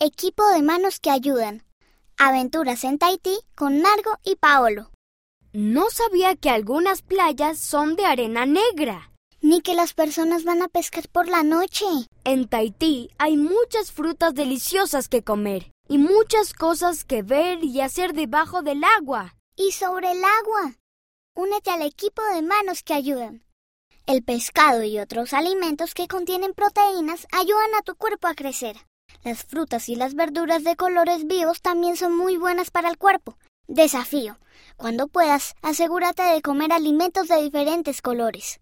Equipo 0.00 0.46
de 0.50 0.62
manos 0.62 1.00
que 1.00 1.10
ayudan. 1.10 1.64
Aventuras 2.18 2.84
en 2.84 2.98
Tahití 2.98 3.36
con 3.56 3.80
Nargo 3.80 4.16
y 4.22 4.36
Paolo. 4.36 4.92
No 5.52 5.90
sabía 5.90 6.36
que 6.36 6.50
algunas 6.50 7.02
playas 7.02 7.58
son 7.58 7.96
de 7.96 8.06
arena 8.06 8.46
negra. 8.46 9.10
Ni 9.40 9.60
que 9.60 9.74
las 9.74 9.94
personas 9.94 10.44
van 10.44 10.62
a 10.62 10.68
pescar 10.68 11.08
por 11.08 11.26
la 11.26 11.42
noche. 11.42 11.84
En 12.22 12.46
Tahití 12.46 13.10
hay 13.18 13.36
muchas 13.36 13.90
frutas 13.90 14.36
deliciosas 14.36 15.08
que 15.08 15.24
comer 15.24 15.72
y 15.88 15.98
muchas 15.98 16.54
cosas 16.54 17.02
que 17.02 17.24
ver 17.24 17.64
y 17.64 17.80
hacer 17.80 18.12
debajo 18.12 18.62
del 18.62 18.84
agua. 18.84 19.34
Y 19.56 19.72
sobre 19.72 20.12
el 20.12 20.22
agua. 20.22 20.76
Únete 21.34 21.72
al 21.72 21.82
equipo 21.82 22.22
de 22.34 22.42
manos 22.42 22.84
que 22.84 22.94
ayudan. 22.94 23.42
El 24.06 24.22
pescado 24.22 24.84
y 24.84 25.00
otros 25.00 25.32
alimentos 25.32 25.92
que 25.92 26.06
contienen 26.06 26.54
proteínas 26.54 27.26
ayudan 27.32 27.74
a 27.76 27.82
tu 27.82 27.96
cuerpo 27.96 28.28
a 28.28 28.36
crecer. 28.36 28.76
Las 29.24 29.44
frutas 29.44 29.88
y 29.88 29.96
las 29.96 30.14
verduras 30.14 30.62
de 30.64 30.76
colores 30.76 31.26
vivos 31.26 31.60
también 31.60 31.96
son 31.96 32.16
muy 32.16 32.36
buenas 32.36 32.70
para 32.70 32.88
el 32.88 32.98
cuerpo. 32.98 33.36
Desafío. 33.66 34.38
Cuando 34.76 35.08
puedas, 35.08 35.54
asegúrate 35.60 36.22
de 36.22 36.40
comer 36.40 36.72
alimentos 36.72 37.28
de 37.28 37.42
diferentes 37.42 38.00
colores. 38.00 38.60